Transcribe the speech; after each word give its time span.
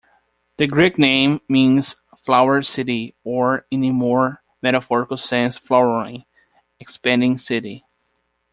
The 0.57 0.65
Greek 0.65 0.97
name 0.97 1.41
means 1.47 1.95
Flower-City 2.23 3.13
or 3.23 3.67
in 3.69 3.83
a 3.83 3.91
more 3.91 4.41
metaphorical 4.59 5.15
sense 5.17 5.59
flowering, 5.59 6.25
expanding 6.79 7.37
city. 7.37 7.85